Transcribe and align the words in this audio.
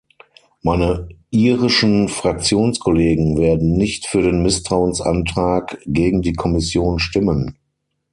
Meine 0.63 1.09
irischen 1.29 2.07
Fraktionskollegen 2.07 3.37
werden 3.37 3.73
nicht 3.73 4.07
für 4.07 4.23
den 4.23 4.41
Misstrauensantrag 4.41 5.77
gegen 5.85 6.23
die 6.23 6.33
Kommission 6.33 6.97
stimmen. 6.97 7.59